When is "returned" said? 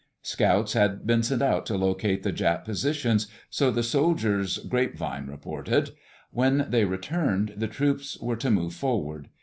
6.85-7.53